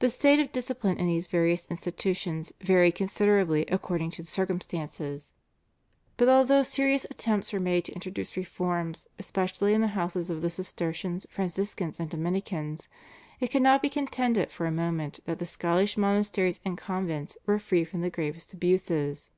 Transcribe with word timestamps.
The 0.00 0.10
state 0.10 0.40
of 0.40 0.50
discipline 0.50 0.96
in 0.98 1.06
these 1.06 1.28
various 1.28 1.68
institutions 1.70 2.52
varied 2.60 2.96
considerably 2.96 3.64
according 3.66 4.10
to 4.16 4.24
circumstances, 4.24 5.32
but 6.16 6.28
although 6.28 6.64
serious 6.64 7.04
attempts 7.04 7.52
were 7.52 7.60
made 7.60 7.84
to 7.84 7.92
introduce 7.92 8.36
reforms 8.36 9.06
especially 9.16 9.72
in 9.72 9.80
the 9.80 9.86
houses 9.94 10.28
of 10.28 10.42
the 10.42 10.50
Cistercians, 10.50 11.24
Franciscans, 11.30 12.00
and 12.00 12.10
Dominicans, 12.10 12.88
it 13.38 13.52
cannot 13.52 13.80
be 13.80 13.88
contended 13.88 14.50
for 14.50 14.66
a 14.66 14.72
moment 14.72 15.20
that 15.24 15.38
the 15.38 15.46
Scottish 15.46 15.96
monasteries 15.96 16.58
and 16.64 16.76
convents 16.76 17.38
were 17.46 17.60
free 17.60 17.84
from 17.84 18.00
the 18.00 18.10
gravest 18.10 18.54
abuses. 18.54 19.30